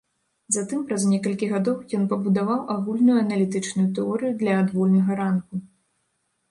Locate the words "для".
4.43-4.53